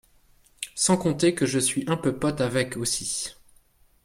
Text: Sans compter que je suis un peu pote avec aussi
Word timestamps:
Sans 0.73 0.97
compter 0.97 1.35
que 1.35 1.45
je 1.45 1.59
suis 1.59 1.83
un 1.85 1.95
peu 1.95 2.17
pote 2.17 2.41
avec 2.41 2.75
aussi 2.75 3.35